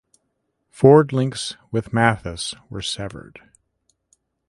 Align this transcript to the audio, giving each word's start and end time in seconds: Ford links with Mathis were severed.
Ford 0.71 1.13
links 1.13 1.55
with 1.69 1.93
Mathis 1.93 2.55
were 2.71 2.81
severed. 2.81 3.39